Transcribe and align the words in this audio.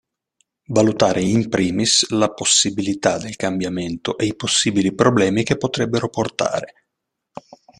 Valutare 0.69 1.21
in 1.21 1.47
primis 1.47 2.09
la 2.09 2.31
possibilità 2.33 3.19
del 3.19 3.35
cambiamento 3.35 4.17
e 4.17 4.25
i 4.25 4.35
possibili 4.35 4.95
problemi 4.95 5.43
che 5.43 5.57
potrebbero 5.57 6.09
portare. 6.09 6.87